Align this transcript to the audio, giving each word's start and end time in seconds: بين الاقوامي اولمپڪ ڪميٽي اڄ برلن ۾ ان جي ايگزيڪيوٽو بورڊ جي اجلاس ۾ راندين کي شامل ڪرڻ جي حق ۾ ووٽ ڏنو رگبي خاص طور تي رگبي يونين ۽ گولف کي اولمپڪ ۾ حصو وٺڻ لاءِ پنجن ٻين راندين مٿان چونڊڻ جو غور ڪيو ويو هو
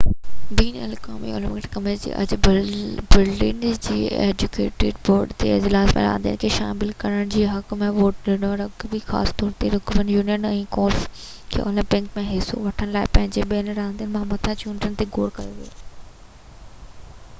بين 0.59 0.75
الاقوامي 0.85 1.31
اولمپڪ 1.33 1.65
ڪميٽي 1.73 2.13
اڄ 2.21 2.31
برلن 2.45 3.01
۾ 3.15 3.19
ان 3.65 3.75
جي 3.87 3.97
ايگزيڪيوٽو 4.21 4.87
بورڊ 5.09 5.35
جي 5.43 5.51
اجلاس 5.57 5.91
۾ 5.97 6.05
راندين 6.05 6.39
کي 6.43 6.51
شامل 6.55 6.93
ڪرڻ 7.03 7.29
جي 7.35 7.43
حق 7.51 7.75
۾ 7.83 7.89
ووٽ 7.99 8.23
ڏنو 8.29 8.49
رگبي 8.63 9.03
خاص 9.11 9.33
طور 9.41 9.53
تي 9.61 9.71
رگبي 9.75 10.07
يونين 10.15 10.49
۽ 10.53 10.63
گولف 10.77 11.07
کي 11.53 11.63
اولمپڪ 11.65 12.07
۾ 12.21 12.23
حصو 12.31 12.63
وٺڻ 12.65 12.93
لاءِ 12.97 13.11
پنجن 13.19 13.49
ٻين 13.53 13.71
راندين 13.81 14.15
مٿان 14.33 14.57
چونڊڻ 14.65 14.97
جو 15.03 15.09
غور 15.19 15.37
ڪيو 15.39 15.55
ويو 15.59 15.71
هو 15.75 17.29